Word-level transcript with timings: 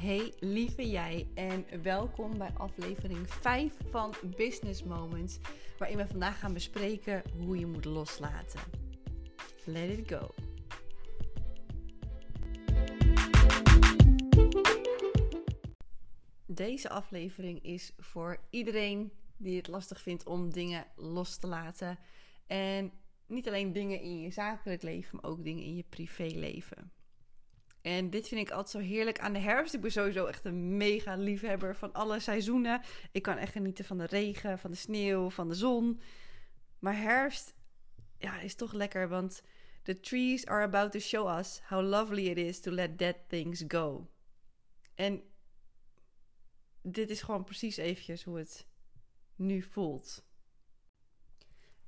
Hey 0.00 0.34
lieve 0.38 0.90
jij 0.90 1.28
en 1.34 1.82
welkom 1.82 2.38
bij 2.38 2.50
aflevering 2.56 3.30
5 3.30 3.76
van 3.90 4.14
Business 4.36 4.82
Moments, 4.82 5.38
waarin 5.78 5.96
we 5.96 6.06
vandaag 6.06 6.38
gaan 6.38 6.52
bespreken 6.52 7.22
hoe 7.38 7.58
je 7.58 7.66
moet 7.66 7.84
loslaten. 7.84 8.60
Let 9.64 9.98
it 9.98 10.12
go. 10.12 10.34
Deze 16.46 16.88
aflevering 16.88 17.62
is 17.62 17.92
voor 17.98 18.40
iedereen 18.50 19.12
die 19.36 19.56
het 19.56 19.68
lastig 19.68 20.00
vindt 20.00 20.26
om 20.26 20.52
dingen 20.52 20.86
los 20.96 21.36
te 21.36 21.46
laten. 21.46 21.98
En 22.46 22.92
niet 23.26 23.48
alleen 23.48 23.72
dingen 23.72 24.00
in 24.00 24.20
je 24.20 24.30
zakelijk 24.30 24.82
leven, 24.82 25.18
maar 25.20 25.30
ook 25.30 25.44
dingen 25.44 25.64
in 25.64 25.76
je 25.76 25.84
privéleven. 25.88 26.99
En 27.82 28.10
dit 28.10 28.28
vind 28.28 28.40
ik 28.40 28.50
altijd 28.50 28.70
zo 28.70 28.90
heerlijk 28.90 29.18
aan 29.18 29.32
de 29.32 29.38
herfst. 29.38 29.74
Ik 29.74 29.80
ben 29.80 29.92
sowieso 29.92 30.26
echt 30.26 30.44
een 30.44 30.76
mega 30.76 31.16
liefhebber 31.16 31.76
van 31.76 31.92
alle 31.92 32.20
seizoenen. 32.20 32.82
Ik 33.12 33.22
kan 33.22 33.36
echt 33.36 33.52
genieten 33.52 33.84
van 33.84 33.98
de 33.98 34.06
regen, 34.06 34.58
van 34.58 34.70
de 34.70 34.76
sneeuw, 34.76 35.30
van 35.30 35.48
de 35.48 35.54
zon. 35.54 36.00
Maar 36.78 36.96
herfst 36.96 37.54
ja, 38.18 38.40
is 38.40 38.54
toch 38.54 38.72
lekker, 38.72 39.08
want 39.08 39.42
the 39.82 40.00
trees 40.00 40.46
are 40.46 40.62
about 40.62 40.92
to 40.92 40.98
show 40.98 41.38
us 41.38 41.60
how 41.68 41.86
lovely 41.86 42.28
it 42.28 42.36
is 42.36 42.60
to 42.60 42.70
let 42.70 42.98
dead 42.98 43.16
things 43.28 43.64
go. 43.68 44.10
En 44.94 45.22
dit 46.82 47.10
is 47.10 47.22
gewoon 47.22 47.44
precies 47.44 47.76
eventjes 47.76 48.24
hoe 48.24 48.38
het 48.38 48.66
nu 49.34 49.62
voelt. 49.62 50.24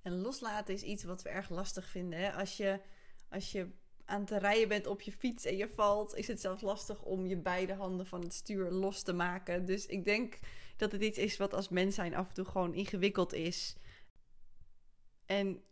En 0.03 0.21
loslaten 0.21 0.75
is 0.75 0.83
iets 0.83 1.05
wat 1.05 1.23
we 1.23 1.29
erg 1.29 1.49
lastig 1.49 1.89
vinden. 1.89 2.19
Hè? 2.19 2.33
Als, 2.33 2.57
je, 2.57 2.81
als 3.29 3.53
je 3.53 3.71
aan 4.05 4.21
het 4.21 4.31
rijden 4.31 4.69
bent 4.69 4.87
op 4.87 5.01
je 5.01 5.13
fiets 5.13 5.45
en 5.45 5.57
je 5.57 5.69
valt, 5.69 6.15
is 6.15 6.27
het 6.27 6.41
zelfs 6.41 6.63
lastig 6.63 7.03
om 7.03 7.27
je 7.27 7.37
beide 7.37 7.75
handen 7.75 8.07
van 8.07 8.21
het 8.21 8.35
stuur 8.35 8.71
los 8.71 9.03
te 9.03 9.13
maken. 9.13 9.65
Dus 9.65 9.87
ik 9.87 10.05
denk 10.05 10.39
dat 10.77 10.93
het 10.93 11.03
iets 11.03 11.19
is 11.19 11.37
wat 11.37 11.55
als 11.55 11.69
mens 11.69 11.95
zijn 11.95 12.15
af 12.15 12.29
en 12.29 12.35
toe 12.35 12.45
gewoon 12.45 12.75
ingewikkeld 12.75 13.33
is. 13.33 13.77
En 15.27 15.63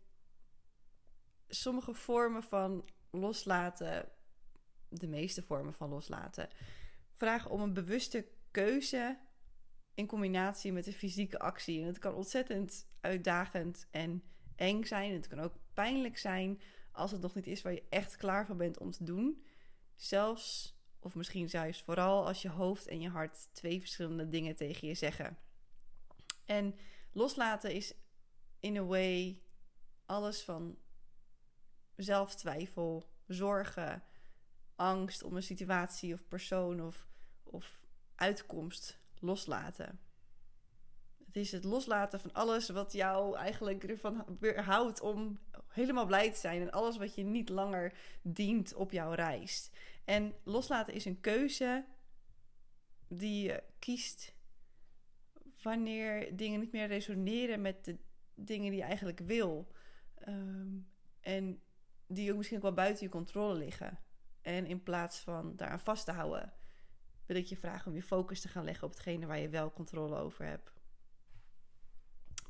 sommige 1.47 1.93
vormen 1.93 2.43
van 2.43 2.89
loslaten, 3.11 4.09
de 4.89 5.07
meeste 5.07 5.43
vormen 5.43 5.73
van 5.73 5.89
loslaten, 5.89 6.49
vragen 7.15 7.51
om 7.51 7.61
een 7.61 7.73
bewuste 7.73 8.27
keuze 8.51 9.19
in 9.93 10.07
combinatie 10.07 10.71
met 10.71 10.87
een 10.87 10.93
fysieke 10.93 11.39
actie. 11.39 11.81
En 11.81 11.87
het 11.87 11.99
kan 11.99 12.13
ontzettend 12.13 12.87
uitdagend 13.01 13.87
en 13.91 14.23
eng 14.55 14.83
zijn. 14.83 15.13
Het 15.13 15.27
kan 15.27 15.39
ook 15.39 15.53
pijnlijk 15.73 16.17
zijn 16.17 16.61
als 16.91 17.11
het 17.11 17.21
nog 17.21 17.35
niet 17.35 17.47
is 17.47 17.61
waar 17.61 17.73
je 17.73 17.87
echt 17.89 18.15
klaar 18.17 18.45
voor 18.45 18.55
bent 18.55 18.77
om 18.77 18.91
te 18.91 19.03
doen. 19.03 19.45
Zelfs, 19.95 20.75
of 20.99 21.15
misschien 21.15 21.49
zelfs 21.49 21.81
vooral 21.81 22.27
als 22.27 22.41
je 22.41 22.49
hoofd 22.49 22.87
en 22.87 23.01
je 23.01 23.09
hart 23.09 23.49
twee 23.53 23.79
verschillende 23.79 24.29
dingen 24.29 24.55
tegen 24.55 24.87
je 24.87 24.93
zeggen. 24.93 25.37
En 26.45 26.75
loslaten 27.11 27.73
is 27.73 27.93
in 28.59 28.77
a 28.77 28.83
way 28.83 29.41
alles 30.05 30.41
van 30.41 30.77
zelftwijfel, 31.95 33.09
zorgen, 33.27 34.03
angst 34.75 35.23
om 35.23 35.35
een 35.35 35.43
situatie 35.43 36.13
of 36.13 36.27
persoon 36.27 36.81
of, 36.81 37.07
of 37.43 37.79
uitkomst 38.15 38.99
loslaten. 39.19 39.99
Het 41.25 41.35
is 41.35 41.51
het 41.51 41.63
loslaten 41.63 42.19
van 42.19 42.33
alles 42.33 42.69
wat 42.69 42.91
jou 42.93 43.35
eigenlijk 43.35 43.83
ervan 43.83 44.37
weerhoudt 44.39 45.01
om 45.01 45.39
helemaal 45.71 46.05
blij 46.05 46.31
te 46.31 46.39
zijn. 46.39 46.61
En 46.61 46.71
alles 46.71 46.97
wat 46.97 47.15
je 47.15 47.23
niet 47.23 47.49
langer 47.49 47.93
dient 48.21 48.73
op 48.73 48.91
jouw 48.91 49.11
reis. 49.11 49.71
En 50.05 50.33
loslaten 50.43 50.93
is 50.93 51.05
een 51.05 51.19
keuze 51.19 51.85
die 53.07 53.43
je 53.43 53.63
kiest 53.79 54.35
wanneer 55.61 56.35
dingen 56.35 56.59
niet 56.59 56.71
meer 56.71 56.87
resoneren 56.87 57.61
met 57.61 57.85
de 57.85 57.97
dingen 58.35 58.69
die 58.69 58.79
je 58.79 58.85
eigenlijk 58.85 59.19
wil. 59.19 59.71
Ehm, 60.15 60.77
en 61.19 61.61
die 62.07 62.31
ook 62.31 62.37
misschien 62.37 62.57
ook 62.57 62.63
wel 62.63 62.73
buiten 62.73 63.03
je 63.03 63.11
controle 63.11 63.57
liggen. 63.57 63.99
En 64.41 64.65
in 64.65 64.83
plaats 64.83 65.19
van 65.19 65.55
daaraan 65.55 65.79
vast 65.79 66.05
te 66.05 66.11
houden, 66.11 66.53
wil 67.25 67.35
ik 67.35 67.45
je 67.45 67.57
vragen 67.57 67.91
om 67.91 67.97
je 67.97 68.03
focus 68.03 68.41
te 68.41 68.47
gaan 68.47 68.63
leggen 68.63 68.87
op 68.87 68.93
hetgene 68.93 69.25
waar 69.25 69.39
je 69.39 69.49
wel 69.49 69.73
controle 69.73 70.15
over 70.15 70.45
hebt. 70.45 70.80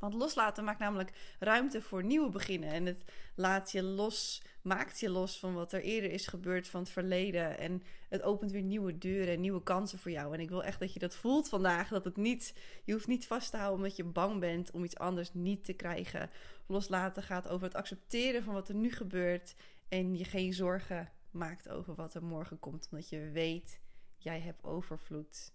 Want 0.02 0.14
loslaten 0.14 0.64
maakt 0.64 0.80
namelijk 0.80 1.12
ruimte 1.40 1.82
voor 1.82 2.04
nieuwe 2.04 2.30
beginnen. 2.30 2.70
En 2.70 2.86
het 2.86 3.04
laat 3.36 3.72
je 3.72 3.84
los, 3.84 4.42
maakt 4.62 5.00
je 5.00 5.10
los 5.10 5.40
van 5.40 5.54
wat 5.54 5.74
er 5.74 5.82
eerder 5.82 6.12
is 6.12 6.28
gebeurd 6.28 6.68
van 6.68 6.80
het 6.80 6.90
verleden. 6.90 7.58
En 7.58 7.84
het 8.10 8.22
opent 8.22 8.52
weer 8.52 8.62
nieuwe 8.62 8.98
deuren 8.98 9.34
en 9.34 9.42
nieuwe 9.42 9.64
kansen 9.64 10.00
voor 10.00 10.12
jou. 10.12 10.34
En 10.34 10.40
ik 10.40 10.50
wil 10.50 10.64
echt 10.64 10.80
dat 10.80 10.94
je 10.94 11.00
dat 11.00 11.16
voelt 11.16 11.50
vandaag. 11.50 11.90
Dat 11.90 12.06
het 12.06 12.18
niet, 12.18 12.56
je 12.84 12.94
hoeft 12.94 13.08
niet 13.08 13.28
vast 13.28 13.52
te 13.52 13.58
houden 13.58 13.78
omdat 13.78 13.96
je 13.96 14.04
bang 14.04 14.40
bent 14.40 14.72
om 14.72 14.84
iets 14.84 14.98
anders 14.98 15.34
niet 15.34 15.66
te 15.66 15.74
krijgen. 15.74 16.30
Loslaten 16.66 17.24
gaat 17.24 17.50
over 17.50 17.68
het 17.68 17.76
accepteren 17.76 18.44
van 18.44 18.54
wat 18.54 18.70
er 18.70 18.76
nu 18.76 18.92
gebeurt. 18.92 19.56
En 19.90 20.18
je 20.18 20.24
geen 20.24 20.54
zorgen 20.54 21.12
maakt 21.32 21.70
over 21.70 21.96
wat 21.96 22.14
er 22.14 22.24
morgen 22.24 22.60
komt. 22.60 22.88
Omdat 22.92 23.10
je 23.10 23.30
weet, 23.32 23.80
jij 24.18 24.40
hebt 24.40 24.64
overvloed. 24.64 25.52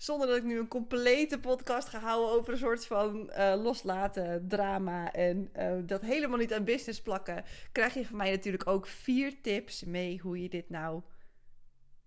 Zonder 0.00 0.26
dat 0.26 0.36
ik 0.36 0.44
nu 0.44 0.58
een 0.58 0.68
complete 0.68 1.40
podcast 1.40 1.88
ga 1.88 1.98
houden 1.98 2.30
over 2.30 2.52
een 2.52 2.58
soort 2.58 2.86
van 2.86 3.30
uh, 3.36 3.54
loslaten, 3.62 4.48
drama 4.48 5.12
en 5.12 5.50
uh, 5.56 5.86
dat 5.86 6.00
helemaal 6.00 6.38
niet 6.38 6.52
aan 6.52 6.64
business 6.64 7.02
plakken, 7.02 7.44
krijg 7.72 7.94
je 7.94 8.06
van 8.06 8.16
mij 8.16 8.30
natuurlijk 8.30 8.66
ook 8.66 8.86
vier 8.86 9.42
tips 9.42 9.84
mee 9.84 10.18
hoe 10.18 10.42
je 10.42 10.48
dit 10.48 10.70
nou 10.70 11.02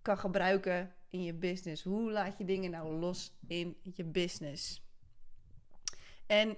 kan 0.02 0.18
gebruiken 0.18 0.94
in 1.10 1.24
je 1.24 1.34
business. 1.34 1.84
Hoe 1.84 2.12
laat 2.12 2.38
je 2.38 2.46
dingen 2.46 2.72
nou 2.72 2.94
los 2.94 3.38
in 3.48 3.78
je 3.82 4.04
business? 4.04 4.88
En 6.28 6.58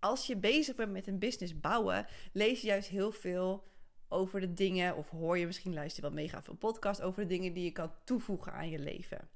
als 0.00 0.26
je 0.26 0.36
bezig 0.36 0.74
bent 0.74 0.92
met 0.92 1.06
een 1.06 1.18
business 1.18 1.60
bouwen, 1.60 2.06
lees 2.32 2.60
je 2.60 2.66
juist 2.66 2.88
heel 2.88 3.12
veel 3.12 3.64
over 4.08 4.40
de 4.40 4.52
dingen, 4.52 4.96
of 4.96 5.10
hoor 5.10 5.38
je 5.38 5.46
misschien 5.46 5.74
luister 5.74 6.02
je 6.04 6.08
wel 6.10 6.22
mega 6.22 6.42
veel 6.42 6.56
podcast 6.56 7.02
over 7.02 7.22
de 7.22 7.28
dingen 7.28 7.52
die 7.52 7.64
je 7.64 7.72
kan 7.72 7.92
toevoegen 8.04 8.52
aan 8.52 8.68
je 8.68 8.78
leven. 8.78 9.35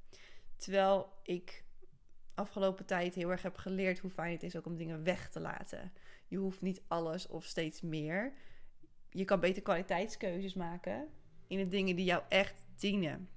Terwijl 0.60 1.12
ik 1.22 1.64
afgelopen 2.34 2.86
tijd 2.86 3.14
heel 3.14 3.30
erg 3.30 3.42
heb 3.42 3.56
geleerd 3.56 3.98
hoe 3.98 4.10
fijn 4.10 4.32
het 4.32 4.42
is 4.42 4.56
ook 4.56 4.66
om 4.66 4.76
dingen 4.76 5.04
weg 5.04 5.30
te 5.30 5.40
laten. 5.40 5.92
Je 6.26 6.36
hoeft 6.36 6.60
niet 6.60 6.82
alles 6.88 7.26
of 7.26 7.44
steeds 7.44 7.80
meer. 7.80 8.32
Je 9.10 9.24
kan 9.24 9.40
beter 9.40 9.62
kwaliteitskeuzes 9.62 10.54
maken 10.54 11.08
in 11.46 11.58
de 11.58 11.68
dingen 11.68 11.96
die 11.96 12.04
jou 12.04 12.22
echt 12.28 12.66
dienen. 12.76 13.28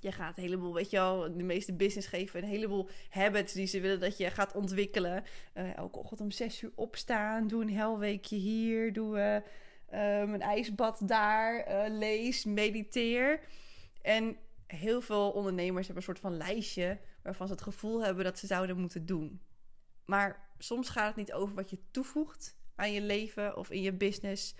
Je 0.00 0.12
gaat 0.12 0.36
een 0.36 0.42
heleboel, 0.42 0.74
weet 0.74 0.90
je 0.90 0.96
wel, 0.96 1.36
de 1.36 1.42
meeste 1.42 1.72
business 1.72 2.08
geven 2.08 2.42
een 2.42 2.48
heleboel 2.48 2.88
habits 3.10 3.52
die 3.52 3.66
ze 3.66 3.80
willen 3.80 4.00
dat 4.00 4.16
je 4.16 4.30
gaat 4.30 4.54
ontwikkelen. 4.54 5.24
Uh, 5.54 5.76
elke 5.76 5.98
ochtend 5.98 6.20
om 6.20 6.30
zes 6.30 6.62
uur 6.62 6.72
opstaan, 6.74 7.46
doe 7.48 7.62
een 7.62 7.74
helweekje 7.74 8.36
hier, 8.36 8.92
doe 8.92 9.42
uh, 9.92 10.20
um, 10.20 10.34
een 10.34 10.40
ijsbad 10.40 11.00
daar, 11.04 11.90
lees, 11.90 12.44
mediteer. 12.44 13.40
En 14.02 14.36
heel 14.74 15.00
veel 15.00 15.30
ondernemers 15.30 15.86
hebben 15.86 15.96
een 15.96 16.14
soort 16.14 16.24
van 16.24 16.36
lijstje 16.36 17.00
waarvan 17.22 17.46
ze 17.46 17.52
het 17.52 17.62
gevoel 17.62 18.04
hebben 18.04 18.24
dat 18.24 18.38
ze 18.38 18.46
zouden 18.46 18.78
moeten 18.78 19.06
doen. 19.06 19.40
Maar 20.04 20.50
soms 20.58 20.88
gaat 20.88 21.06
het 21.06 21.16
niet 21.16 21.32
over 21.32 21.54
wat 21.54 21.70
je 21.70 21.78
toevoegt 21.90 22.56
aan 22.74 22.92
je 22.92 23.02
leven 23.02 23.56
of 23.56 23.70
in 23.70 23.80
je 23.80 23.92
business. 23.92 24.54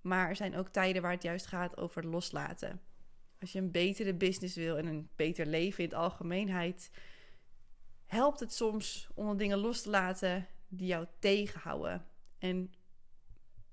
Maar 0.00 0.28
er 0.28 0.36
zijn 0.36 0.56
ook 0.56 0.68
tijden 0.68 1.02
waar 1.02 1.12
het 1.12 1.22
juist 1.22 1.46
gaat 1.46 1.76
over 1.76 2.06
loslaten. 2.06 2.80
Als 3.40 3.52
je 3.52 3.58
een 3.58 3.70
betere 3.70 4.14
business 4.14 4.56
wil 4.56 4.76
en 4.76 4.86
een 4.86 5.08
beter 5.16 5.46
leven 5.46 5.84
in 5.84 5.90
het 5.90 5.98
algemeenheid, 5.98 6.90
helpt 8.06 8.40
het 8.40 8.52
soms 8.52 9.08
om 9.14 9.36
dingen 9.36 9.58
los 9.58 9.82
te 9.82 9.90
laten 9.90 10.46
die 10.68 10.86
jou 10.86 11.06
tegenhouden. 11.18 12.06
En 12.38 12.72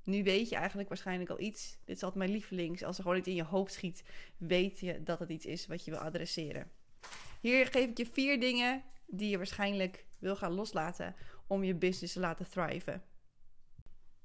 nu 0.04 0.24
weet 0.24 0.50
je 0.50 0.56
eigenlijk 0.56 0.90
waarschijnlijk 0.90 1.30
al 1.30 1.40
iets. 1.40 1.78
Dit 1.86 1.96
is 1.96 2.04
altijd 2.04 2.20
mijn 2.20 2.32
lievelings. 2.32 2.84
Als 2.84 2.98
er 2.98 3.04
gewoon 3.04 3.18
iets 3.18 3.28
in 3.28 3.36
je 3.36 3.44
hoofd 3.44 3.74
schiet, 3.74 4.04
weet 4.38 4.80
je 4.80 5.04
dat 5.04 5.20
het 5.20 5.30
iets 5.30 5.46
is 5.46 5.68
wat 5.68 5.86
je 5.86 5.92
wil 5.92 6.00
adresseren. 6.00 6.72
Hier 7.42 7.66
geef 7.66 7.90
ik 7.90 7.98
je 7.98 8.06
vier 8.06 8.40
dingen 8.40 8.84
die 9.06 9.30
je 9.30 9.38
waarschijnlijk 9.38 10.06
wil 10.20 10.36
gaan 10.36 10.52
loslaten 10.52 11.16
om 11.48 11.64
je 11.64 11.76
business 11.76 12.14
te 12.14 12.20
laten 12.20 12.50
thriven. 12.50 13.04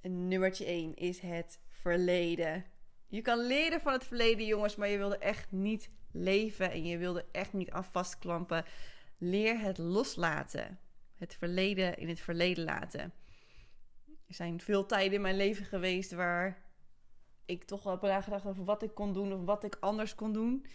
En 0.00 0.28
nummertje 0.28 0.64
1 0.64 0.94
is 0.94 1.20
het 1.20 1.60
verleden. 1.69 2.64
Je 3.06 3.22
kan 3.22 3.46
leren 3.46 3.81
van 3.81 3.92
het 3.92 4.04
verleden, 4.04 4.46
jongens, 4.46 4.76
maar 4.76 4.88
je 4.88 4.98
wilde 4.98 5.19
echt 5.19 5.52
niet 5.52 5.90
leven 6.12 6.70
en 6.70 6.86
je 6.86 6.98
wilde 6.98 7.24
echt 7.32 7.52
niet 7.52 7.70
aan 7.70 7.84
vastklampen. 7.84 8.64
Leer 9.19 9.60
het 9.60 9.78
loslaten. 9.78 10.78
Het 11.14 11.34
verleden 11.34 11.96
in 11.96 12.08
het 12.08 12.20
verleden 12.20 12.64
laten. 12.64 13.12
Er 14.28 14.34
zijn 14.34 14.60
veel 14.60 14.86
tijden 14.86 15.12
in 15.12 15.20
mijn 15.20 15.36
leven 15.36 15.64
geweest 15.64 16.12
waar 16.12 16.62
ik 17.44 17.64
toch 17.64 17.82
wel 17.82 17.92
heb 17.92 18.02
nagedacht 18.02 18.46
over 18.46 18.64
wat 18.64 18.82
ik 18.82 18.94
kon 18.94 19.12
doen 19.12 19.32
of 19.32 19.44
wat 19.44 19.64
ik 19.64 19.76
anders 19.80 20.14
kon 20.14 20.32
doen. 20.32 20.66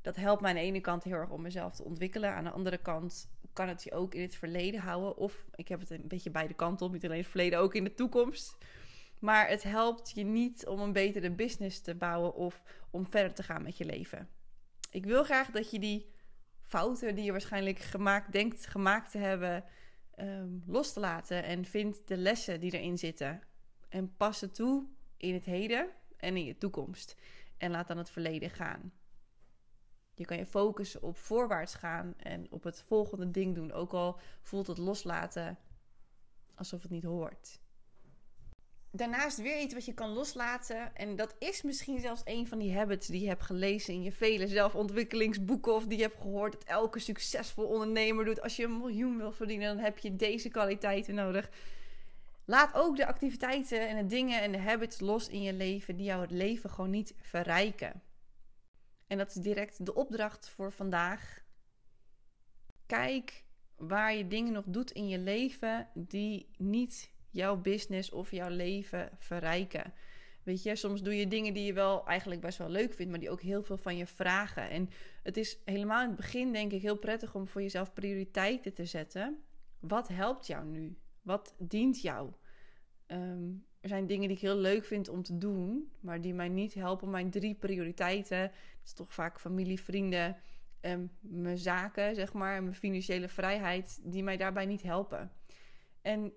Dat 0.00 0.16
helpt 0.16 0.40
mij 0.40 0.50
aan 0.50 0.56
de 0.56 0.62
ene 0.62 0.80
kant 0.80 1.04
heel 1.04 1.12
erg 1.12 1.30
om 1.30 1.42
mezelf 1.42 1.74
te 1.74 1.84
ontwikkelen. 1.84 2.34
Aan 2.34 2.44
de 2.44 2.50
andere 2.50 2.78
kant 2.78 3.30
kan 3.52 3.68
het 3.68 3.82
je 3.82 3.92
ook 3.92 4.14
in 4.14 4.22
het 4.22 4.34
verleden 4.34 4.80
houden. 4.80 5.16
Of 5.16 5.46
ik 5.54 5.68
heb 5.68 5.80
het 5.80 5.90
een 5.90 6.08
beetje 6.08 6.30
beide 6.30 6.54
kanten 6.54 6.86
op. 6.86 6.92
Niet 6.92 7.04
alleen 7.04 7.18
het 7.18 7.28
verleden, 7.28 7.58
ook 7.58 7.74
in 7.74 7.84
de 7.84 7.94
toekomst. 7.94 8.56
Maar 9.18 9.48
het 9.48 9.62
helpt 9.62 10.10
je 10.14 10.24
niet 10.24 10.66
om 10.66 10.80
een 10.80 10.92
betere 10.92 11.30
business 11.30 11.80
te 11.80 11.94
bouwen 11.94 12.34
of 12.34 12.62
om 12.90 13.06
verder 13.06 13.34
te 13.34 13.42
gaan 13.42 13.62
met 13.62 13.76
je 13.76 13.84
leven. 13.84 14.28
Ik 14.90 15.04
wil 15.04 15.24
graag 15.24 15.50
dat 15.50 15.70
je 15.70 15.78
die 15.78 16.12
fouten 16.62 17.14
die 17.14 17.24
je 17.24 17.30
waarschijnlijk 17.30 17.78
gemaakt, 17.78 18.32
denkt 18.32 18.66
gemaakt 18.66 19.10
te 19.10 19.18
hebben, 19.18 19.64
ehm, 20.20 20.48
los 20.66 20.92
te 20.92 21.00
laten. 21.00 21.44
En 21.44 21.64
vindt 21.64 22.08
de 22.08 22.16
lessen 22.16 22.60
die 22.60 22.72
erin 22.72 22.98
zitten. 22.98 23.42
En 23.88 24.16
pas 24.16 24.46
toe 24.52 24.86
in 25.16 25.34
het 25.34 25.44
heden 25.44 25.90
en 26.16 26.36
in 26.36 26.44
je 26.44 26.58
toekomst. 26.58 27.16
En 27.56 27.70
laat 27.70 27.88
dan 27.88 27.98
het 27.98 28.10
verleden 28.10 28.50
gaan. 28.50 28.92
Je 30.14 30.24
kan 30.24 30.36
je 30.36 30.46
focussen 30.46 31.02
op 31.02 31.16
voorwaarts 31.16 31.74
gaan 31.74 32.14
en 32.16 32.50
op 32.50 32.62
het 32.62 32.82
volgende 32.82 33.30
ding 33.30 33.54
doen. 33.54 33.72
Ook 33.72 33.92
al 33.92 34.18
voelt 34.42 34.66
het 34.66 34.78
loslaten 34.78 35.58
alsof 36.54 36.82
het 36.82 36.90
niet 36.90 37.04
hoort. 37.04 37.60
Daarnaast 38.92 39.38
weer 39.38 39.60
iets 39.60 39.74
wat 39.74 39.84
je 39.84 39.94
kan 39.94 40.08
loslaten. 40.12 40.96
En 40.96 41.16
dat 41.16 41.34
is 41.38 41.62
misschien 41.62 42.00
zelfs 42.00 42.22
een 42.24 42.46
van 42.46 42.58
die 42.58 42.76
habits 42.76 43.06
die 43.06 43.20
je 43.20 43.28
hebt 43.28 43.42
gelezen 43.42 43.94
in 43.94 44.02
je 44.02 44.12
vele 44.12 44.48
zelfontwikkelingsboeken. 44.48 45.74
Of 45.74 45.86
die 45.86 45.96
je 45.96 46.04
hebt 46.04 46.20
gehoord 46.20 46.52
dat 46.52 46.64
elke 46.64 46.98
succesvol 46.98 47.64
ondernemer 47.64 48.24
doet. 48.24 48.42
Als 48.42 48.56
je 48.56 48.64
een 48.64 48.78
miljoen 48.78 49.16
wil 49.16 49.32
verdienen, 49.32 49.74
dan 49.74 49.84
heb 49.84 49.98
je 49.98 50.16
deze 50.16 50.48
kwaliteiten 50.48 51.14
nodig. 51.14 51.50
Laat 52.44 52.74
ook 52.74 52.96
de 52.96 53.06
activiteiten 53.06 53.88
en 53.88 53.96
de 53.96 54.06
dingen 54.06 54.40
en 54.42 54.52
de 54.52 54.58
habits 54.58 55.00
los 55.00 55.28
in 55.28 55.42
je 55.42 55.52
leven 55.52 55.96
die 55.96 56.06
jou 56.06 56.20
het 56.20 56.30
leven 56.30 56.70
gewoon 56.70 56.90
niet 56.90 57.14
verrijken. 57.20 58.02
En 59.06 59.18
dat 59.18 59.28
is 59.28 59.34
direct 59.34 59.86
de 59.86 59.94
opdracht 59.94 60.48
voor 60.48 60.72
vandaag. 60.72 61.42
Kijk 62.86 63.44
waar 63.76 64.14
je 64.14 64.26
dingen 64.26 64.52
nog 64.52 64.64
doet 64.66 64.90
in 64.90 65.08
je 65.08 65.18
leven 65.18 65.88
die 65.94 66.48
niet 66.56 67.10
jouw 67.30 67.56
business 67.56 68.10
of 68.10 68.30
jouw 68.30 68.48
leven 68.48 69.10
verrijken. 69.18 69.92
Weet 70.42 70.62
je, 70.62 70.76
soms 70.76 71.02
doe 71.02 71.16
je 71.16 71.26
dingen 71.26 71.54
die 71.54 71.64
je 71.64 71.72
wel 71.72 72.06
eigenlijk 72.06 72.40
best 72.40 72.58
wel 72.58 72.68
leuk 72.68 72.94
vindt, 72.94 73.10
maar 73.10 73.20
die 73.20 73.30
ook 73.30 73.40
heel 73.40 73.62
veel 73.62 73.76
van 73.76 73.96
je 73.96 74.06
vragen. 74.06 74.70
En 74.70 74.90
het 75.22 75.36
is 75.36 75.58
helemaal 75.64 76.02
in 76.02 76.06
het 76.06 76.16
begin, 76.16 76.52
denk 76.52 76.72
ik, 76.72 76.82
heel 76.82 76.98
prettig 76.98 77.34
om 77.34 77.48
voor 77.48 77.62
jezelf 77.62 77.92
prioriteiten 77.92 78.74
te 78.74 78.84
zetten. 78.84 79.42
Wat 79.80 80.08
helpt 80.08 80.46
jou 80.46 80.66
nu? 80.66 80.96
Wat 81.22 81.54
dient 81.58 82.02
jou? 82.02 82.32
Ehm, 83.06 83.48
er 83.80 83.88
zijn 83.88 84.06
dingen 84.06 84.28
die 84.28 84.36
ik 84.36 84.42
heel 84.42 84.56
leuk 84.56 84.84
vind 84.84 85.08
om 85.08 85.22
te 85.22 85.38
doen, 85.38 85.92
maar 86.00 86.20
die 86.20 86.34
mij 86.34 86.48
niet 86.48 86.74
helpen. 86.74 87.10
Mijn 87.10 87.30
drie 87.30 87.54
prioriteiten, 87.54 88.40
dat 88.40 88.84
is 88.84 88.92
toch 88.92 89.14
vaak 89.14 89.40
familie, 89.40 89.80
vrienden, 89.80 90.36
en 90.80 91.10
mijn 91.20 91.58
zaken, 91.58 92.14
zeg 92.14 92.32
maar, 92.32 92.62
mijn 92.62 92.74
financiële 92.74 93.28
vrijheid, 93.28 94.00
die 94.02 94.22
mij 94.22 94.36
daarbij 94.36 94.66
niet 94.66 94.82
helpen. 94.82 95.32
En 96.02 96.32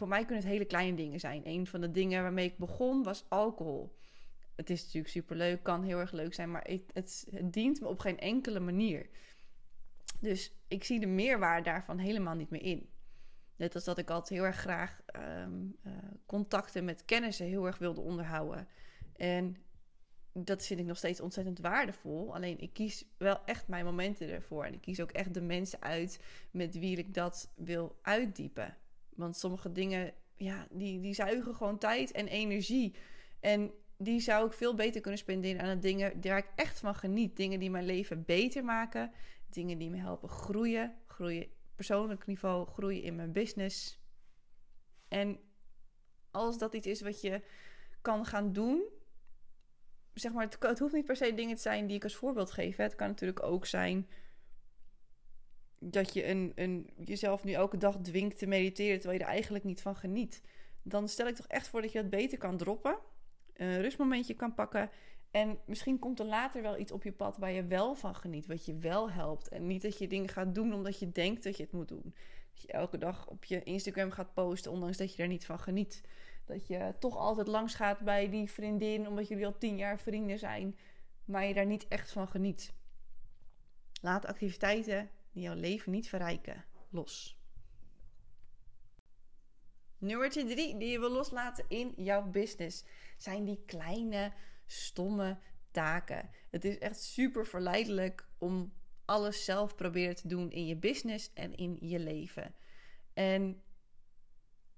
voor 0.00 0.08
mij 0.08 0.24
kunnen 0.24 0.44
het 0.44 0.52
hele 0.52 0.64
kleine 0.64 0.96
dingen 0.96 1.20
zijn. 1.20 1.42
Een 1.44 1.66
van 1.66 1.80
de 1.80 1.90
dingen 1.90 2.22
waarmee 2.22 2.46
ik 2.46 2.58
begon 2.58 3.02
was 3.02 3.24
alcohol. 3.28 3.96
Het 4.56 4.70
is 4.70 4.82
natuurlijk 4.82 5.12
superleuk, 5.12 5.62
kan 5.62 5.82
heel 5.82 5.98
erg 5.98 6.12
leuk 6.12 6.34
zijn, 6.34 6.50
maar 6.50 6.64
het, 6.64 6.82
het, 6.92 7.28
dient 7.42 7.80
me 7.80 7.88
op 7.88 7.98
geen 7.98 8.18
enkele 8.18 8.60
manier. 8.60 9.08
Dus 10.20 10.52
ik 10.68 10.84
zie 10.84 11.00
de 11.00 11.06
meerwaarde 11.06 11.62
daarvan 11.62 11.98
helemaal 11.98 12.34
niet 12.34 12.50
meer 12.50 12.62
in. 12.62 12.88
Net 13.56 13.74
als 13.74 13.84
dat 13.84 13.98
ik 13.98 14.10
altijd 14.10 14.38
heel 14.38 14.46
erg 14.46 14.56
graag 14.56 15.00
ehm, 15.06 15.52
eh, 15.82 15.92
contacten 16.26 16.84
met 16.84 17.04
kennissen 17.04 17.46
heel 17.46 17.66
erg 17.66 17.78
wilde 17.78 18.00
onderhouden. 18.00 18.68
En 19.16 19.56
dat 20.32 20.66
vind 20.66 20.80
ik 20.80 20.86
nog 20.86 20.96
steeds 20.96 21.20
ontzettend 21.20 21.58
waardevol. 21.58 22.34
Alleen 22.34 22.58
ik 22.58 22.72
kies 22.72 23.04
wel 23.18 23.44
echt 23.44 23.68
mijn 23.68 23.84
momenten 23.84 24.30
ervoor. 24.30 24.64
En 24.64 24.74
ik 24.74 24.80
kies 24.80 25.00
ook 25.00 25.10
echt 25.10 25.34
de 25.34 25.42
mensen 25.42 25.82
uit 25.82 26.20
met 26.50 26.78
wie 26.78 26.96
ik 26.96 27.14
dat 27.14 27.52
wil 27.56 27.98
uitdiepen. 28.02 28.76
Want 29.14 29.36
sommige 29.36 29.72
dingen, 29.72 30.12
ja, 30.36 30.66
die, 30.70 31.00
die 31.00 31.14
zuigen 31.14 31.54
gewoon 31.54 31.78
tijd 31.78 32.12
en 32.12 32.26
energie. 32.26 32.94
En 33.40 33.70
die 33.96 34.20
zou 34.20 34.46
ik 34.46 34.52
veel 34.52 34.74
beter 34.74 35.00
kunnen 35.00 35.20
spenderen 35.20 35.62
aan 35.62 35.74
de 35.74 35.78
dingen 35.78 36.20
waar 36.20 36.38
ik 36.38 36.50
echt 36.54 36.78
van 36.78 36.94
geniet. 36.94 37.36
Dingen 37.36 37.60
die 37.60 37.70
mijn 37.70 37.86
leven 37.86 38.24
beter 38.24 38.64
maken. 38.64 39.12
Dingen 39.50 39.78
die 39.78 39.90
me 39.90 39.96
helpen 39.96 40.28
groeien. 40.28 40.94
Groeien 41.06 41.48
persoonlijk 41.74 42.26
niveau, 42.26 42.66
groeien 42.66 43.02
in 43.02 43.14
mijn 43.14 43.32
business. 43.32 44.00
En 45.08 45.38
als 46.30 46.58
dat 46.58 46.74
iets 46.74 46.86
is 46.86 47.00
wat 47.00 47.20
je 47.20 47.42
kan 48.00 48.26
gaan 48.26 48.52
doen, 48.52 48.82
zeg 50.14 50.32
maar, 50.32 50.44
het, 50.44 50.56
het, 50.60 50.78
hoeft 50.78 50.94
niet 50.94 51.04
per 51.04 51.16
se 51.16 51.34
dingen 51.34 51.56
te 51.56 51.62
zijn 51.62 51.86
die 51.86 51.96
ik 51.96 52.04
als 52.04 52.16
voorbeeld 52.16 52.50
geef. 52.50 52.76
Hè. 52.76 52.82
Het 52.82 52.94
kan 52.94 53.08
natuurlijk 53.08 53.42
ook 53.42 53.66
zijn 53.66 54.08
dat 55.82 56.12
je 56.12 56.26
een, 56.26 56.52
een, 56.54 56.90
jezelf 57.04 57.44
nu 57.44 57.52
elke 57.52 57.76
dag 57.76 57.96
dwingt 57.96 58.38
te 58.38 58.46
mediteren 58.46 58.98
terwijl 58.98 59.18
je 59.18 59.24
er 59.24 59.30
eigenlijk 59.30 59.64
niet 59.64 59.82
van 59.82 59.96
geniet. 59.96 60.42
Dan 60.82 61.08
stel 61.08 61.26
ik 61.26 61.34
toch 61.34 61.46
echt 61.46 61.68
voor 61.68 61.82
dat 61.82 61.92
je 61.92 62.00
dat 62.00 62.10
beter 62.10 62.38
kan 62.38 62.56
droppen, 62.56 62.98
een 63.54 63.80
rustmomentje 63.80 64.34
kan 64.34 64.54
pakken 64.54 64.90
en 65.30 65.58
misschien 65.66 65.98
komt 65.98 66.20
er 66.20 66.26
later 66.26 66.62
wel 66.62 66.78
iets 66.78 66.92
op 66.92 67.02
je 67.02 67.12
pad 67.12 67.36
waar 67.36 67.50
je 67.50 67.64
wel 67.64 67.94
van 67.94 68.14
geniet, 68.14 68.46
wat 68.46 68.64
je 68.64 68.78
wel 68.78 69.10
helpt. 69.10 69.48
En 69.48 69.66
niet 69.66 69.82
dat 69.82 69.98
je 69.98 70.06
dingen 70.06 70.28
gaat 70.28 70.54
doen 70.54 70.74
omdat 70.74 70.98
je 70.98 71.12
denkt 71.12 71.44
dat 71.44 71.56
je 71.56 71.62
het 71.62 71.72
moet 71.72 71.88
doen. 71.88 72.14
Dat 72.52 72.62
je 72.62 72.72
elke 72.72 72.98
dag 72.98 73.28
op 73.28 73.44
je 73.44 73.62
Instagram 73.62 74.10
gaat 74.10 74.34
posten, 74.34 74.72
ondanks 74.72 74.96
dat 74.96 75.14
je 75.14 75.22
er 75.22 75.28
niet 75.28 75.46
van 75.46 75.58
geniet. 75.58 76.02
Dat 76.44 76.66
je 76.66 76.94
toch 76.98 77.16
altijd 77.16 77.46
langs 77.46 77.74
gaat 77.74 78.00
bij 78.00 78.30
die 78.30 78.50
vriendin, 78.50 79.08
omdat 79.08 79.28
jullie 79.28 79.46
al 79.46 79.58
tien 79.58 79.76
jaar 79.76 79.98
vrienden 79.98 80.38
zijn, 80.38 80.78
maar 81.24 81.46
je 81.46 81.54
daar 81.54 81.66
niet 81.66 81.88
echt 81.88 82.12
van 82.12 82.28
geniet. 82.28 82.72
Laat 84.00 84.26
activiteiten 84.26 85.10
die 85.32 85.42
jouw 85.42 85.54
leven 85.54 85.92
niet 85.92 86.08
verrijken 86.08 86.64
los. 86.90 87.38
Nummertje 89.98 90.44
drie 90.44 90.76
die 90.76 90.88
je 90.88 90.98
wil 90.98 91.10
loslaten 91.10 91.64
in 91.68 91.92
jouw 91.96 92.22
business 92.22 92.84
zijn 93.16 93.44
die 93.44 93.62
kleine 93.66 94.32
stomme 94.66 95.38
taken. 95.70 96.30
Het 96.50 96.64
is 96.64 96.78
echt 96.78 97.02
super 97.02 97.46
verleidelijk 97.46 98.28
om 98.38 98.72
alles 99.04 99.44
zelf 99.44 99.74
proberen 99.74 100.16
te 100.16 100.28
doen 100.28 100.50
in 100.50 100.66
je 100.66 100.76
business 100.76 101.32
en 101.32 101.54
in 101.54 101.76
je 101.80 101.98
leven. 101.98 102.54
En 103.14 103.62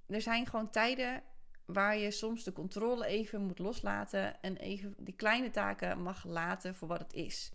er 0.07 0.21
zijn 0.21 0.47
gewoon 0.47 0.71
tijden 0.71 1.23
waar 1.65 1.97
je 1.97 2.11
soms 2.11 2.45
de 2.45 2.53
controle 2.53 3.07
even 3.07 3.43
moet 3.43 3.59
loslaten 3.59 4.41
en 4.43 4.57
even 4.57 4.95
die 4.99 5.15
kleine 5.15 5.51
taken 5.51 6.03
mag 6.03 6.25
laten 6.25 6.75
voor 6.75 6.89
wat 6.89 6.99
het 6.99 7.13
is. 7.13 7.53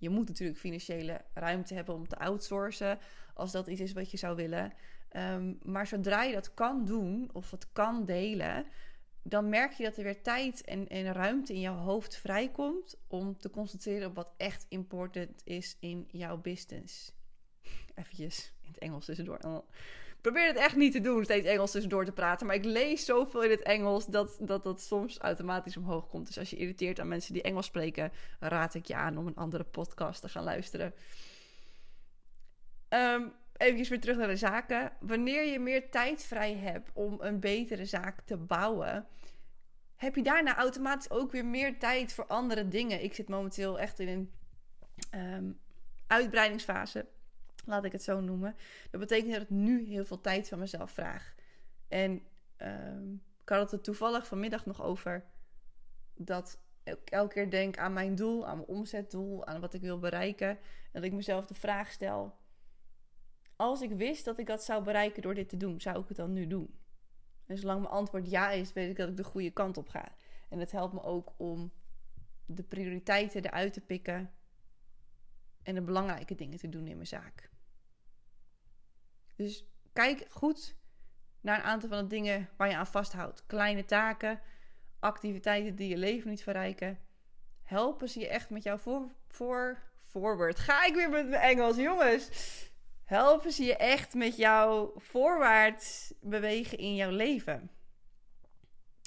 Je 0.00 0.10
moet 0.10 0.28
natuurlijk 0.28 0.58
financiële 0.58 1.20
ruimte 1.34 1.74
hebben 1.74 1.94
om 1.94 2.08
te 2.08 2.18
outsourcen 2.18 2.98
als 3.34 3.52
dat 3.52 3.66
iets 3.66 3.80
is 3.80 3.92
wat 3.92 4.10
je 4.10 4.16
zou 4.16 4.36
willen. 4.36 4.72
Um, 5.16 5.58
maar 5.62 5.86
zodra 5.86 6.22
je 6.22 6.32
dat 6.32 6.54
kan 6.54 6.84
doen 6.84 7.30
of 7.32 7.50
het 7.50 7.72
kan 7.72 8.04
delen, 8.04 8.66
dan 9.22 9.48
merk 9.48 9.72
je 9.72 9.84
dat 9.84 9.96
er 9.96 10.04
weer 10.04 10.22
tijd 10.22 10.64
en, 10.64 10.88
en 10.88 11.12
ruimte 11.12 11.52
in 11.52 11.60
jouw 11.60 11.76
hoofd 11.76 12.16
vrijkomt 12.16 12.96
om 13.06 13.38
te 13.38 13.50
concentreren 13.50 14.08
op 14.08 14.14
wat 14.14 14.32
echt 14.36 14.66
important 14.68 15.42
is 15.44 15.76
in 15.80 16.08
jouw 16.10 16.36
business. 16.40 17.12
Eventjes 17.94 18.52
in 18.60 18.68
het 18.68 18.78
Engels 18.78 19.04
tussendoor. 19.04 19.64
Probeer 20.20 20.46
het 20.46 20.56
echt 20.56 20.76
niet 20.76 20.92
te 20.92 21.00
doen, 21.00 21.24
steeds 21.24 21.46
Engels 21.46 21.70
tussendoor 21.70 22.04
te 22.04 22.12
praten. 22.12 22.46
Maar 22.46 22.56
ik 22.56 22.64
lees 22.64 23.04
zoveel 23.04 23.42
in 23.42 23.50
het 23.50 23.62
Engels 23.62 24.06
dat, 24.06 24.36
dat 24.40 24.62
dat 24.62 24.80
soms 24.80 25.18
automatisch 25.18 25.76
omhoog 25.76 26.08
komt. 26.08 26.26
Dus 26.26 26.38
als 26.38 26.50
je 26.50 26.56
irriteert 26.56 27.00
aan 27.00 27.08
mensen 27.08 27.32
die 27.32 27.42
Engels 27.42 27.66
spreken, 27.66 28.12
raad 28.40 28.74
ik 28.74 28.86
je 28.86 28.94
aan 28.94 29.18
om 29.18 29.26
een 29.26 29.36
andere 29.36 29.64
podcast 29.64 30.20
te 30.20 30.28
gaan 30.28 30.44
luisteren. 30.44 30.94
Um, 32.88 33.32
even 33.56 33.88
weer 33.88 34.00
terug 34.00 34.16
naar 34.16 34.28
de 34.28 34.36
zaken. 34.36 34.92
Wanneer 35.00 35.44
je 35.44 35.58
meer 35.58 35.90
tijd 35.90 36.22
vrij 36.22 36.54
hebt 36.54 36.90
om 36.92 37.16
een 37.20 37.40
betere 37.40 37.84
zaak 37.84 38.20
te 38.20 38.36
bouwen, 38.36 39.06
heb 39.96 40.16
je 40.16 40.22
daarna 40.22 40.56
automatisch 40.56 41.10
ook 41.10 41.32
weer 41.32 41.44
meer 41.44 41.78
tijd 41.78 42.12
voor 42.12 42.26
andere 42.26 42.68
dingen. 42.68 43.02
Ik 43.02 43.14
zit 43.14 43.28
momenteel 43.28 43.78
echt 43.78 43.98
in 43.98 44.08
een 44.08 44.32
um, 45.34 45.60
uitbreidingsfase, 46.06 47.06
laat 47.64 47.84
ik 47.84 47.92
het 47.92 48.02
zo 48.02 48.20
noemen. 48.20 48.56
Dat 48.90 49.00
betekent 49.00 49.32
dat 49.32 49.42
ik 49.42 49.50
nu 49.50 49.84
heel 49.84 50.04
veel 50.04 50.20
tijd 50.20 50.48
van 50.48 50.58
mezelf 50.58 50.90
vraag. 50.90 51.34
En 51.88 52.22
um, 52.58 53.22
ik 53.42 53.48
had 53.48 53.60
het 53.60 53.72
er 53.72 53.80
toevallig 53.80 54.26
vanmiddag 54.26 54.66
nog 54.66 54.82
over 54.82 55.24
dat 56.14 56.58
ik 56.84 57.10
elke 57.10 57.34
keer 57.34 57.50
denk 57.50 57.78
aan 57.78 57.92
mijn 57.92 58.14
doel, 58.14 58.46
aan 58.46 58.56
mijn 58.56 58.68
omzetdoel, 58.68 59.46
aan 59.46 59.60
wat 59.60 59.74
ik 59.74 59.80
wil 59.80 59.98
bereiken. 59.98 60.48
En 60.48 60.58
dat 60.92 61.02
ik 61.02 61.12
mezelf 61.12 61.46
de 61.46 61.54
vraag 61.54 61.90
stel: 61.90 62.34
als 63.56 63.80
ik 63.80 63.90
wist 63.90 64.24
dat 64.24 64.38
ik 64.38 64.46
dat 64.46 64.64
zou 64.64 64.84
bereiken 64.84 65.22
door 65.22 65.34
dit 65.34 65.48
te 65.48 65.56
doen, 65.56 65.80
zou 65.80 66.00
ik 66.00 66.08
het 66.08 66.16
dan 66.16 66.32
nu 66.32 66.46
doen? 66.46 66.78
En 67.46 67.58
zolang 67.58 67.80
mijn 67.80 67.92
antwoord 67.92 68.30
ja 68.30 68.50
is, 68.50 68.72
weet 68.72 68.90
ik 68.90 68.96
dat 68.96 69.08
ik 69.08 69.16
de 69.16 69.24
goede 69.24 69.50
kant 69.50 69.76
op 69.76 69.88
ga. 69.88 70.12
En 70.48 70.58
het 70.58 70.70
helpt 70.70 70.92
me 70.92 71.02
ook 71.02 71.32
om 71.36 71.72
de 72.46 72.62
prioriteiten 72.62 73.44
eruit 73.44 73.72
te 73.72 73.80
pikken 73.80 74.30
en 75.62 75.74
de 75.74 75.82
belangrijke 75.82 76.34
dingen 76.34 76.58
te 76.58 76.68
doen 76.68 76.86
in 76.86 76.96
mijn 76.96 77.06
zaak. 77.06 77.50
Dus 79.36 79.66
kijk 79.92 80.26
goed 80.30 80.76
naar 81.40 81.58
een 81.58 81.64
aantal 81.64 81.88
van 81.88 81.98
de 81.98 82.06
dingen 82.06 82.48
waar 82.56 82.68
je 82.68 82.76
aan 82.76 82.86
vasthoudt. 82.86 83.46
Kleine 83.46 83.84
taken, 83.84 84.40
activiteiten 84.98 85.74
die 85.74 85.88
je 85.88 85.96
leven 85.96 86.30
niet 86.30 86.42
verrijken. 86.42 86.98
Helpen 87.62 88.08
ze 88.08 88.20
je 88.20 88.28
echt 88.28 88.50
met 88.50 88.62
jouw 88.62 88.76
voor, 88.76 89.82
voor. 90.06 90.54
Ga 90.54 90.86
ik 90.86 90.94
weer 90.94 91.10
met 91.10 91.28
mijn 91.28 91.42
Engels, 91.42 91.76
jongens 91.76 92.28
helpen 93.10 93.52
ze 93.52 93.62
je 93.62 93.76
echt 93.76 94.14
met 94.14 94.36
jou 94.36 94.90
voorwaarts 95.00 96.14
bewegen 96.20 96.78
in 96.78 96.94
jouw 96.94 97.10
leven. 97.10 97.70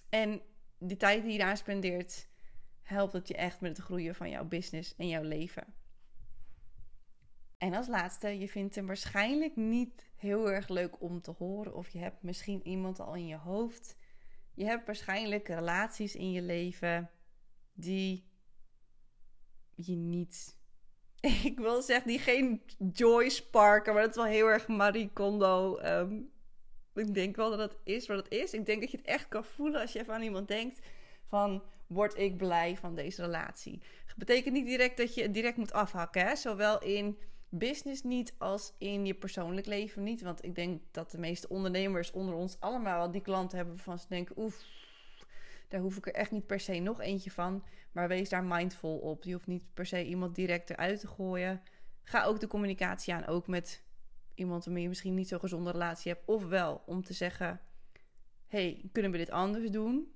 En 0.09 0.41
die 0.77 0.97
tijd 0.97 1.23
die 1.23 1.31
je 1.31 1.37
daar 1.37 1.57
spendeert, 1.57 2.27
helpt 2.81 3.13
het 3.13 3.27
je 3.27 3.35
echt 3.35 3.61
met 3.61 3.77
het 3.77 3.85
groeien 3.85 4.15
van 4.15 4.29
jouw 4.29 4.45
business 4.45 4.95
en 4.95 5.07
jouw 5.07 5.23
leven. 5.23 5.73
En 7.63 7.73
als 7.73 7.87
laatste, 7.87 8.39
je 8.39 8.47
vindt 8.47 8.75
hem 8.75 8.85
waarschijnlijk 8.85 9.55
niet 9.55 10.11
heel 10.15 10.51
erg 10.51 10.67
leuk 10.67 11.01
om 11.01 11.21
te 11.21 11.31
horen. 11.31 11.75
Of 11.75 11.89
je 11.89 11.99
hebt 11.99 12.23
misschien 12.23 12.67
iemand 12.67 12.99
al 12.99 13.15
in 13.15 13.27
je 13.27 13.37
hoofd. 13.37 13.95
Je 14.53 14.65
hebt 14.65 14.85
waarschijnlijk 14.85 15.47
relaties 15.47 16.15
in 16.15 16.31
je 16.31 16.41
leven 16.41 17.09
die 17.73 18.27
je 19.75 19.95
niet. 19.95 20.57
Ik 21.49 21.59
wil 21.59 21.81
zeggen, 21.81 22.07
die 22.07 22.19
geen 22.19 22.61
joy 22.93 23.29
sparken, 23.29 23.93
maar 23.93 24.01
dat 24.01 24.11
is 24.11 24.17
wel 24.17 24.25
heel 24.25 24.47
erg 24.47 24.67
Marie 24.67 25.09
Kondo. 25.13 25.77
Ehm, 25.77 26.21
ik 26.93 27.13
denk 27.13 27.35
wel 27.35 27.49
dat 27.49 27.59
het 27.59 27.77
is 27.83 28.07
wat 28.07 28.17
het 28.17 28.31
is. 28.31 28.53
Ik 28.53 28.65
denk 28.65 28.81
dat 28.81 28.91
je 28.91 28.97
het 28.97 29.05
echt 29.05 29.27
kan 29.27 29.45
voelen 29.45 29.81
als 29.81 29.93
je 29.93 29.99
even 29.99 30.13
aan 30.13 30.21
iemand 30.21 30.47
denkt 30.47 30.79
van 31.27 31.63
word 31.87 32.17
ik 32.17 32.37
blij 32.37 32.77
van 32.77 32.95
deze 32.95 33.21
relatie. 33.21 33.81
Dat 34.05 34.17
betekent 34.17 34.53
niet 34.53 34.65
direct 34.65 34.97
dat 34.97 35.13
je 35.13 35.21
het 35.21 35.33
direct 35.33 35.57
moet 35.57 35.73
afhakken, 35.73 36.27
hè? 36.27 36.35
zowel 36.35 36.81
in 36.81 37.17
business 37.57 38.03
niet 38.03 38.33
als 38.37 38.73
in 38.77 39.05
je 39.05 39.13
persoonlijk 39.13 39.65
leven 39.65 40.03
niet. 40.03 40.21
Want 40.21 40.43
ik 40.43 40.55
denk 40.55 40.81
dat 40.91 41.11
de 41.11 41.17
meeste 41.17 41.49
ondernemers 41.49 42.11
onder 42.11 42.35
ons 42.35 42.59
allemaal 42.59 43.11
die 43.11 43.21
klanten 43.21 43.57
hebben 43.57 43.75
waarvan 43.75 43.99
ze 43.99 44.05
denken: 44.09 44.39
oef, 44.39 44.65
daar 45.67 45.81
hoef 45.81 45.97
ik 45.97 46.07
er 46.07 46.13
echt 46.13 46.31
niet 46.31 46.45
per 46.45 46.59
se 46.59 46.73
nog 46.79 47.01
eentje 47.01 47.31
van. 47.31 47.63
Maar 47.91 48.07
wees 48.07 48.29
daar 48.29 48.43
mindful 48.43 48.97
op. 48.97 49.23
Je 49.23 49.33
hoeft 49.33 49.47
niet 49.47 49.65
per 49.73 49.85
se 49.85 50.05
iemand 50.05 50.35
direct 50.35 50.69
eruit 50.69 50.99
te 50.99 51.07
gooien. 51.07 51.61
Ga 52.03 52.23
ook 52.23 52.39
de 52.39 52.47
communicatie 52.47 53.13
aan, 53.13 53.25
ook 53.25 53.47
met 53.47 53.83
iemand 54.35 54.65
waarmee 54.65 54.83
je 54.83 54.89
misschien 54.89 55.13
niet 55.13 55.27
zo'n 55.27 55.39
gezonde 55.39 55.71
relatie 55.71 56.11
hebt. 56.11 56.27
Ofwel 56.27 56.83
om 56.85 57.03
te 57.03 57.13
zeggen: 57.13 57.61
hey, 58.47 58.89
kunnen 58.91 59.11
we 59.11 59.17
dit 59.17 59.29
anders 59.29 59.71
doen? 59.71 60.13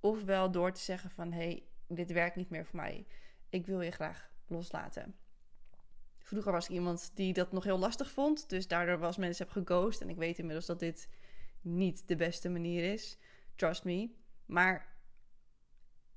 Ofwel 0.00 0.50
door 0.50 0.72
te 0.72 0.80
zeggen 0.80 1.10
van: 1.10 1.32
hey, 1.32 1.62
dit 1.88 2.12
werkt 2.12 2.36
niet 2.36 2.50
meer 2.50 2.66
voor 2.66 2.76
mij. 2.76 3.06
Ik 3.48 3.66
wil 3.66 3.80
je 3.80 3.90
graag 3.90 4.30
loslaten. 4.46 5.14
Vroeger 6.34 6.52
was 6.52 6.68
ik 6.68 6.74
iemand 6.74 7.10
die 7.14 7.32
dat 7.32 7.52
nog 7.52 7.64
heel 7.64 7.78
lastig 7.78 8.10
vond. 8.10 8.48
Dus 8.48 8.68
daardoor 8.68 8.98
was 8.98 9.16
mensen 9.16 9.44
heb 9.44 9.66
geghost. 9.66 10.00
En 10.00 10.08
ik 10.08 10.16
weet 10.16 10.38
inmiddels 10.38 10.66
dat 10.66 10.78
dit 10.78 11.08
niet 11.60 12.08
de 12.08 12.16
beste 12.16 12.48
manier 12.48 12.92
is. 12.92 13.18
Trust 13.56 13.84
me. 13.84 14.10
Maar 14.46 14.96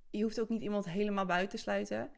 je 0.09 0.23
hoeft 0.23 0.39
ook 0.39 0.49
niet 0.49 0.61
iemand 0.61 0.85
helemaal 0.85 1.25
buiten 1.25 1.49
te 1.49 1.63
sluiten. 1.63 2.11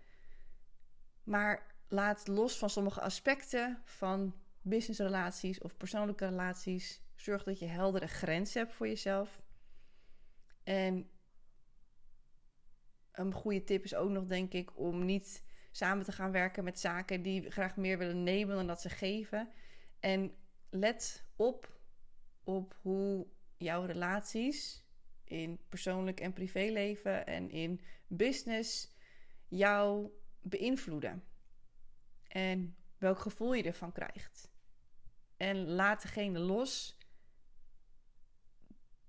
Maar 1.24 1.76
laat 1.88 2.28
los 2.28 2.58
van 2.58 2.70
sommige 2.70 3.02
aspecten 3.02 3.82
van 3.84 4.36
businessrelaties 4.62 5.60
of 5.60 5.78
persoonlijke 5.78 6.26
relaties. 6.26 7.02
Zorg 7.16 7.44
dat 7.44 7.60
je 7.60 7.66
heldere 7.66 8.08
grenzen 8.08 8.62
hebt 8.62 8.74
voor 8.74 8.88
jezelf. 8.88 9.44
En 10.64 11.10
een 13.12 13.34
goede 13.34 13.64
tip 13.64 13.84
is 13.84 13.96
ook 13.96 14.10
nog, 14.10 14.26
denk 14.26 14.54
ik, 14.54 14.78
om 14.78 15.06
niet 15.06 15.44
samen 15.72 16.06
te 16.06 16.12
gaan 16.12 16.32
werken 16.32 16.64
met 16.64 16.80
zaken 16.80 17.22
die 17.22 17.52
graag 17.52 17.78
meer 17.78 17.98
willen 17.98 18.24
nemen 18.24 18.56
dan 18.56 18.68
dat 18.68 18.82
ze 18.82 18.90
geven. 18.90 19.50
En 20.00 20.34
let 20.70 21.26
op 21.36 21.80
op 22.44 22.78
hoe 22.82 23.28
jouw 23.58 23.86
relaties 23.86 24.84
in 25.24 25.60
persoonlijk 25.70 26.20
en 26.20 26.34
privéleven 26.34 27.26
en 27.26 27.50
in 27.50 27.82
business 28.08 28.96
jou 29.48 30.10
beïnvloeden. 30.42 31.24
En 32.28 32.76
welk 32.98 33.20
gevoel 33.20 33.54
je 33.54 33.64
ervan 33.64 33.92
krijgt. 33.92 34.52
En 35.38 35.68
laat 35.68 36.02
degene 36.02 36.40
los 36.40 36.98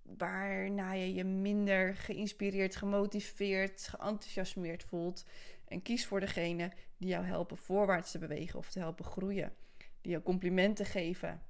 waarna 0.02 0.92
je 0.92 1.14
je 1.14 1.24
minder 1.24 1.94
geïnspireerd, 1.94 2.76
gemotiveerd, 2.76 3.88
geenthousiasmeerd 3.88 4.84
voelt. 4.84 5.24
En 5.70 5.82
kies 5.82 6.06
voor 6.06 6.20
degene 6.20 6.72
die 6.96 7.08
jou 7.08 7.24
helpen 7.24 7.56
voorwaarts 7.56 8.10
te 8.10 8.18
bewegen 8.18 8.58
of 8.58 8.70
te 8.70 8.78
helpen 8.78 9.04
groeien. 9.04 9.52
Die 10.00 10.10
jou 10.10 10.22
complimenten 10.22 10.86
geven. 10.86 11.42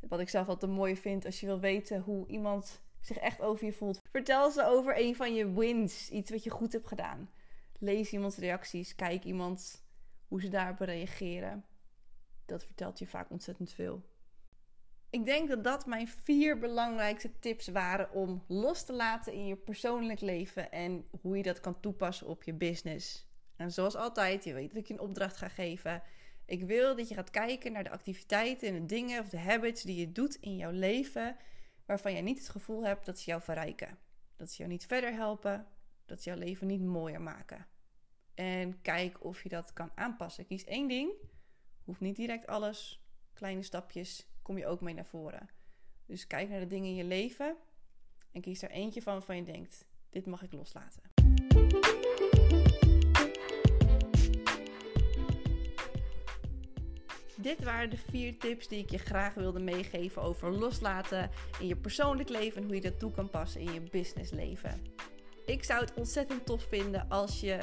Wat 0.00 0.20
ik 0.20 0.28
zelf 0.28 0.48
altijd 0.48 0.72
mooi 0.72 0.96
vind 0.96 1.24
als 1.24 1.40
je 1.40 1.46
wil 1.46 1.60
weten 1.60 2.00
hoe 2.00 2.26
iemand 2.26 2.80
zich 3.00 3.16
echt 3.16 3.40
over 3.40 3.64
je 3.66 3.72
voelt. 3.72 4.00
Vertel 4.10 4.50
ze 4.50 4.64
over 4.64 4.98
een 4.98 5.16
van 5.16 5.34
je 5.34 5.52
wins, 5.52 6.10
iets 6.10 6.30
wat 6.30 6.44
je 6.44 6.50
goed 6.50 6.72
hebt 6.72 6.86
gedaan. 6.86 7.30
Lees 7.78 8.12
iemands 8.12 8.36
reacties, 8.36 8.94
kijk 8.94 9.24
iemand 9.24 9.84
hoe 10.28 10.40
ze 10.40 10.48
daarop 10.48 10.78
reageren. 10.78 11.64
Dat 12.46 12.64
vertelt 12.64 12.98
je 12.98 13.06
vaak 13.06 13.30
ontzettend 13.30 13.72
veel. 13.72 14.04
Ik 15.16 15.24
denk 15.24 15.48
dat 15.48 15.64
dat 15.64 15.86
mijn 15.86 16.08
vier 16.08 16.58
belangrijkste 16.58 17.38
tips 17.38 17.68
waren 17.68 18.12
om 18.12 18.44
los 18.48 18.84
te 18.84 18.92
laten 18.92 19.32
in 19.32 19.46
je 19.46 19.56
persoonlijk 19.56 20.20
leven 20.20 20.72
en 20.72 21.08
hoe 21.20 21.36
je 21.36 21.42
dat 21.42 21.60
kan 21.60 21.80
toepassen 21.80 22.26
op 22.26 22.42
je 22.42 22.54
business. 22.54 23.26
En 23.56 23.72
zoals 23.72 23.94
altijd, 23.94 24.44
je 24.44 24.52
weet 24.52 24.68
dat 24.68 24.78
ik 24.78 24.86
je 24.86 24.94
een 24.94 25.00
opdracht 25.00 25.36
ga 25.36 25.48
geven. 25.48 26.02
Ik 26.44 26.62
wil 26.62 26.96
dat 26.96 27.08
je 27.08 27.14
gaat 27.14 27.30
kijken 27.30 27.72
naar 27.72 27.84
de 27.84 27.90
activiteiten 27.90 28.68
en 28.68 28.74
de 28.74 28.86
dingen 28.86 29.20
of 29.20 29.28
de 29.28 29.38
habits 29.38 29.82
die 29.82 29.96
je 29.96 30.12
doet 30.12 30.34
in 30.34 30.56
jouw 30.56 30.70
leven, 30.70 31.36
waarvan 31.86 32.14
je 32.14 32.22
niet 32.22 32.38
het 32.38 32.48
gevoel 32.48 32.84
hebt 32.84 33.06
dat 33.06 33.18
ze 33.18 33.30
jou 33.30 33.42
verrijken. 33.42 33.98
Dat 34.36 34.50
ze 34.50 34.56
jou 34.56 34.70
niet 34.70 34.86
verder 34.86 35.12
helpen, 35.12 35.66
dat 36.06 36.22
ze 36.22 36.30
jouw 36.30 36.38
leven 36.38 36.66
niet 36.66 36.82
mooier 36.82 37.22
maken. 37.22 37.66
En 38.34 38.82
kijk 38.82 39.24
of 39.24 39.42
je 39.42 39.48
dat 39.48 39.72
kan 39.72 39.90
aanpassen. 39.94 40.46
Kies 40.46 40.64
één 40.64 40.88
ding, 40.88 41.12
hoeft 41.84 42.00
niet 42.00 42.16
direct 42.16 42.46
alles, 42.46 43.04
kleine 43.32 43.62
stapjes 43.62 44.26
kom 44.46 44.58
je 44.58 44.66
ook 44.66 44.80
mee 44.80 44.94
naar 44.94 45.06
voren. 45.06 45.48
Dus 46.06 46.26
kijk 46.26 46.48
naar 46.48 46.60
de 46.60 46.66
dingen 46.66 46.88
in 46.88 46.94
je 46.94 47.04
leven 47.04 47.56
en 48.32 48.40
kies 48.40 48.62
er 48.62 48.70
eentje 48.70 49.02
van 49.02 49.12
waarvan 49.12 49.36
je 49.36 49.44
denkt: 49.44 49.84
dit 50.10 50.26
mag 50.26 50.42
ik 50.42 50.52
loslaten. 50.52 51.02
Dit 57.36 57.64
waren 57.64 57.90
de 57.90 57.96
vier 57.96 58.38
tips 58.38 58.68
die 58.68 58.78
ik 58.78 58.90
je 58.90 58.98
graag 58.98 59.34
wilde 59.34 59.60
meegeven 59.60 60.22
over 60.22 60.50
loslaten 60.50 61.30
in 61.60 61.66
je 61.66 61.76
persoonlijk 61.76 62.28
leven 62.28 62.62
en 62.62 62.66
hoe 62.66 62.74
je 62.74 62.80
dat 62.80 62.98
toe 62.98 63.10
kan 63.10 63.30
passen 63.30 63.60
in 63.60 63.72
je 63.72 63.80
businessleven. 63.80 64.82
Ik 65.46 65.64
zou 65.64 65.80
het 65.80 65.94
ontzettend 65.94 66.46
tof 66.46 66.62
vinden 66.62 67.08
als 67.08 67.40
je 67.40 67.58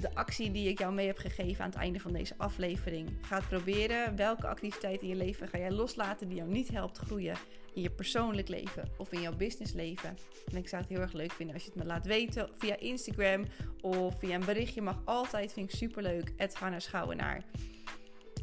de 0.00 0.14
actie 0.14 0.50
die 0.50 0.68
ik 0.68 0.78
jou 0.78 0.92
mee 0.92 1.06
heb 1.06 1.18
gegeven 1.18 1.64
aan 1.64 1.70
het 1.70 1.78
einde 1.78 2.00
van 2.00 2.12
deze 2.12 2.34
aflevering 2.36 3.10
gaat 3.20 3.48
proberen. 3.48 4.16
Welke 4.16 4.46
activiteit 4.46 5.02
in 5.02 5.08
je 5.08 5.14
leven 5.14 5.48
ga 5.48 5.58
jij 5.58 5.70
loslaten 5.70 6.28
die 6.28 6.36
jou 6.36 6.50
niet 6.50 6.68
helpt 6.68 6.98
groeien 6.98 7.36
in 7.74 7.82
je 7.82 7.90
persoonlijk 7.90 8.48
leven 8.48 8.88
of 8.96 9.12
in 9.12 9.20
jouw 9.20 9.36
businessleven? 9.36 10.16
En 10.50 10.56
ik 10.56 10.68
zou 10.68 10.82
het 10.82 10.90
heel 10.90 11.00
erg 11.00 11.12
leuk 11.12 11.32
vinden 11.32 11.54
als 11.54 11.64
je 11.64 11.70
het 11.70 11.78
me 11.78 11.86
laat 11.86 12.06
weten 12.06 12.48
via 12.58 12.76
Instagram 12.76 13.44
of 13.80 14.18
via 14.18 14.34
een 14.34 14.44
berichtje. 14.44 14.82
Mag 14.82 15.02
altijd, 15.04 15.52
vind 15.52 15.72
ik 15.72 15.76
superleuk. 15.76 16.32
Het 16.36 16.54
Hanna 16.54 16.80
Schouwenaar. 16.80 17.44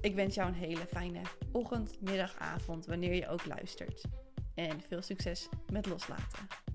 Ik 0.01 0.15
wens 0.15 0.35
jou 0.35 0.47
een 0.47 0.53
hele 0.53 0.85
fijne 0.87 1.21
ochtend, 1.51 2.01
middag, 2.01 2.35
avond, 2.37 2.85
wanneer 2.85 3.13
je 3.13 3.27
ook 3.27 3.45
luistert. 3.45 4.03
En 4.55 4.81
veel 4.87 5.01
succes 5.01 5.49
met 5.71 5.85
loslaten. 5.85 6.66